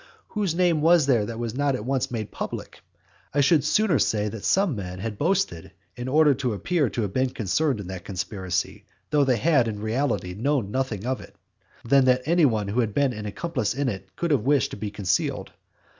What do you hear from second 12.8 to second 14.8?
been an accomplice in it could have wished to